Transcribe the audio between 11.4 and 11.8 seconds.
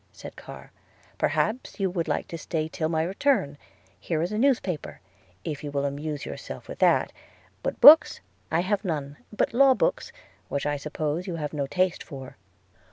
no